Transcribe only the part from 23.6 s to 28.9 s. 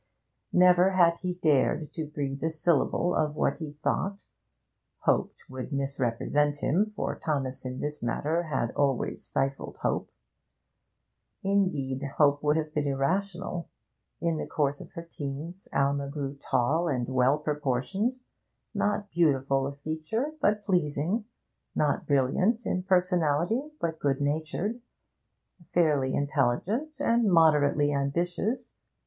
but good natured; fairly intelligent and moderately ambitious.